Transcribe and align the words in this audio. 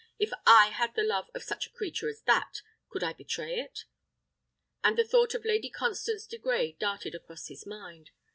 If 0.17 0.31
I 0.47 0.69
had 0.69 0.95
the 0.95 1.03
love 1.03 1.29
of 1.35 1.43
such 1.43 1.67
a 1.67 1.71
creature 1.71 2.09
as 2.09 2.23
that, 2.23 2.63
could 2.89 3.03
I 3.03 3.13
betray 3.13 3.59
it?" 3.59 3.85
and 4.83 4.97
the 4.97 5.03
thought 5.05 5.35
of 5.35 5.45
Lady 5.45 5.69
Constance 5.69 6.25
de 6.25 6.39
Grey 6.39 6.71
darted 6.71 7.13
across 7.13 7.49
his 7.49 7.67
mind. 7.67 8.09